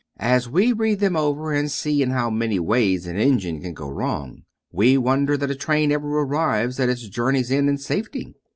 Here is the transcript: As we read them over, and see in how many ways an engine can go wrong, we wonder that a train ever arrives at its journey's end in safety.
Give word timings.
As 0.17 0.49
we 0.49 0.73
read 0.73 0.99
them 0.99 1.15
over, 1.15 1.53
and 1.53 1.71
see 1.71 2.01
in 2.01 2.09
how 2.09 2.31
many 2.31 2.57
ways 2.59 3.05
an 3.05 3.17
engine 3.19 3.61
can 3.61 3.75
go 3.75 3.87
wrong, 3.87 4.41
we 4.71 4.97
wonder 4.97 5.37
that 5.37 5.51
a 5.51 5.55
train 5.55 5.91
ever 5.91 6.21
arrives 6.23 6.79
at 6.79 6.89
its 6.89 7.07
journey's 7.07 7.51
end 7.51 7.69
in 7.69 7.77
safety. 7.77 8.33